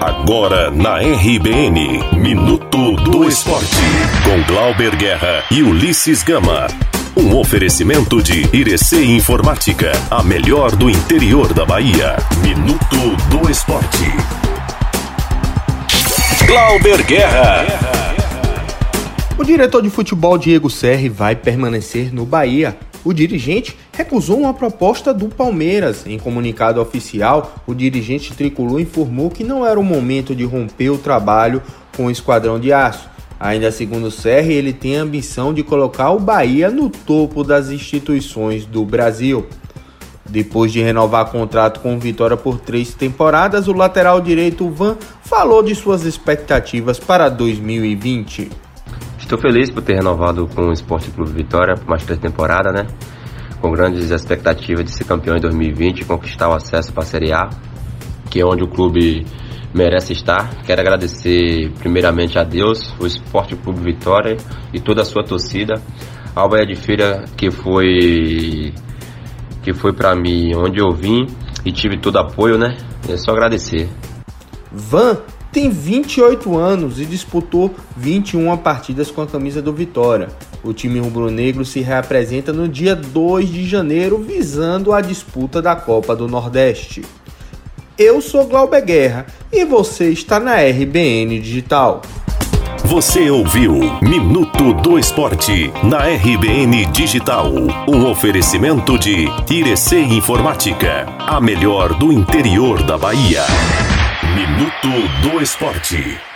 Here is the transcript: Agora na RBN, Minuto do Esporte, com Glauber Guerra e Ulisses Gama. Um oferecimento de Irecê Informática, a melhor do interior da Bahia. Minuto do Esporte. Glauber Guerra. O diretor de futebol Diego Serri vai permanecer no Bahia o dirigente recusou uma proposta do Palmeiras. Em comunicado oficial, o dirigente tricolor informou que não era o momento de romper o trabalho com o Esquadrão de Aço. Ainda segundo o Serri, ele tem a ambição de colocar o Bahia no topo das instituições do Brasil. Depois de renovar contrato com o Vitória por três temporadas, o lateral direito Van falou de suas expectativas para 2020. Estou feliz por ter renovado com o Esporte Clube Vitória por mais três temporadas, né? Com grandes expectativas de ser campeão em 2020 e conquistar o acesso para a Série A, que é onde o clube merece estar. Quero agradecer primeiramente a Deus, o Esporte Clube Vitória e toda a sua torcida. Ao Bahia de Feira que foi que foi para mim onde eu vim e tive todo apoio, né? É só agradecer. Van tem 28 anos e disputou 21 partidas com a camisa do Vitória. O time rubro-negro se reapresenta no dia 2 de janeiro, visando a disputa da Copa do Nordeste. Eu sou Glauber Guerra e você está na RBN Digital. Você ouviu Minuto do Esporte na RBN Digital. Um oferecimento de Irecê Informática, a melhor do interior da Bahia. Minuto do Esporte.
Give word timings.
Agora 0.00 0.70
na 0.70 0.98
RBN, 0.98 2.18
Minuto 2.18 2.96
do 2.96 3.26
Esporte, 3.26 3.76
com 4.24 4.42
Glauber 4.52 4.94
Guerra 4.94 5.42
e 5.50 5.62
Ulisses 5.62 6.22
Gama. 6.22 6.66
Um 7.16 7.34
oferecimento 7.34 8.22
de 8.22 8.46
Irecê 8.54 9.02
Informática, 9.04 9.92
a 10.10 10.22
melhor 10.22 10.76
do 10.76 10.90
interior 10.90 11.54
da 11.54 11.64
Bahia. 11.64 12.16
Minuto 12.42 13.16
do 13.30 13.50
Esporte. 13.50 14.04
Glauber 16.46 17.02
Guerra. 17.02 17.66
O 19.38 19.44
diretor 19.44 19.82
de 19.82 19.88
futebol 19.88 20.36
Diego 20.36 20.68
Serri 20.68 21.08
vai 21.08 21.34
permanecer 21.34 22.12
no 22.12 22.26
Bahia 22.26 22.76
o 23.06 23.14
dirigente 23.14 23.76
recusou 23.92 24.40
uma 24.40 24.52
proposta 24.52 25.14
do 25.14 25.28
Palmeiras. 25.28 26.04
Em 26.08 26.18
comunicado 26.18 26.80
oficial, 26.80 27.54
o 27.64 27.72
dirigente 27.72 28.34
tricolor 28.34 28.80
informou 28.80 29.30
que 29.30 29.44
não 29.44 29.64
era 29.64 29.78
o 29.78 29.84
momento 29.84 30.34
de 30.34 30.42
romper 30.42 30.90
o 30.90 30.98
trabalho 30.98 31.62
com 31.96 32.06
o 32.06 32.10
Esquadrão 32.10 32.58
de 32.58 32.72
Aço. 32.72 33.08
Ainda 33.38 33.70
segundo 33.70 34.06
o 34.06 34.10
Serri, 34.10 34.54
ele 34.54 34.72
tem 34.72 34.96
a 34.96 35.02
ambição 35.02 35.54
de 35.54 35.62
colocar 35.62 36.10
o 36.10 36.18
Bahia 36.18 36.68
no 36.68 36.90
topo 36.90 37.44
das 37.44 37.70
instituições 37.70 38.66
do 38.66 38.84
Brasil. 38.84 39.46
Depois 40.28 40.72
de 40.72 40.82
renovar 40.82 41.26
contrato 41.26 41.78
com 41.78 41.94
o 41.94 42.00
Vitória 42.00 42.36
por 42.36 42.58
três 42.58 42.92
temporadas, 42.92 43.68
o 43.68 43.72
lateral 43.72 44.20
direito 44.20 44.68
Van 44.68 44.96
falou 45.22 45.62
de 45.62 45.76
suas 45.76 46.04
expectativas 46.04 46.98
para 46.98 47.28
2020. 47.28 48.65
Estou 49.26 49.40
feliz 49.40 49.68
por 49.72 49.82
ter 49.82 49.96
renovado 49.96 50.46
com 50.46 50.68
o 50.68 50.72
Esporte 50.72 51.10
Clube 51.10 51.32
Vitória 51.32 51.74
por 51.74 51.88
mais 51.88 52.04
três 52.04 52.20
temporadas, 52.20 52.72
né? 52.72 52.86
Com 53.60 53.72
grandes 53.72 54.08
expectativas 54.12 54.84
de 54.84 54.92
ser 54.92 55.02
campeão 55.02 55.36
em 55.36 55.40
2020 55.40 56.02
e 56.02 56.04
conquistar 56.04 56.48
o 56.48 56.52
acesso 56.52 56.92
para 56.92 57.02
a 57.02 57.06
Série 57.06 57.32
A, 57.32 57.50
que 58.30 58.40
é 58.40 58.46
onde 58.46 58.62
o 58.62 58.68
clube 58.68 59.26
merece 59.74 60.12
estar. 60.12 60.62
Quero 60.64 60.80
agradecer 60.80 61.72
primeiramente 61.80 62.38
a 62.38 62.44
Deus, 62.44 62.94
o 63.00 63.06
Esporte 63.06 63.56
Clube 63.56 63.80
Vitória 63.80 64.36
e 64.72 64.78
toda 64.78 65.02
a 65.02 65.04
sua 65.04 65.24
torcida. 65.24 65.74
Ao 66.32 66.48
Bahia 66.48 66.64
de 66.64 66.76
Feira 66.76 67.24
que 67.36 67.50
foi 67.50 68.72
que 69.60 69.74
foi 69.74 69.92
para 69.92 70.14
mim 70.14 70.54
onde 70.54 70.78
eu 70.78 70.92
vim 70.92 71.26
e 71.64 71.72
tive 71.72 71.98
todo 71.98 72.16
apoio, 72.18 72.56
né? 72.56 72.76
É 73.08 73.16
só 73.16 73.32
agradecer. 73.32 73.88
Van 74.70 75.18
tem 75.56 75.70
28 75.70 76.54
anos 76.58 77.00
e 77.00 77.06
disputou 77.06 77.74
21 77.96 78.54
partidas 78.58 79.10
com 79.10 79.22
a 79.22 79.26
camisa 79.26 79.62
do 79.62 79.72
Vitória. 79.72 80.28
O 80.62 80.74
time 80.74 81.00
rubro-negro 81.00 81.64
se 81.64 81.80
reapresenta 81.80 82.52
no 82.52 82.68
dia 82.68 82.94
2 82.94 83.48
de 83.48 83.66
janeiro, 83.66 84.18
visando 84.18 84.92
a 84.92 85.00
disputa 85.00 85.62
da 85.62 85.74
Copa 85.74 86.14
do 86.14 86.28
Nordeste. 86.28 87.06
Eu 87.96 88.20
sou 88.20 88.44
Glauber 88.44 88.84
Guerra 88.84 89.24
e 89.50 89.64
você 89.64 90.10
está 90.10 90.38
na 90.38 90.56
RBN 90.56 91.40
Digital. 91.40 92.02
Você 92.84 93.30
ouviu 93.30 93.72
Minuto 94.02 94.74
do 94.74 94.98
Esporte 94.98 95.72
na 95.82 96.00
RBN 96.00 96.84
Digital. 96.92 97.50
Um 97.88 98.10
oferecimento 98.10 98.98
de 98.98 99.26
Irecê 99.50 100.02
Informática, 100.02 101.06
a 101.18 101.40
melhor 101.40 101.94
do 101.94 102.12
interior 102.12 102.82
da 102.82 102.98
Bahia. 102.98 103.42
Minuto 104.84 105.08
do 105.22 105.40
Esporte. 105.40 106.35